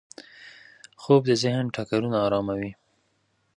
[1.01, 2.71] خوب د ذهن ټکرونه اراموي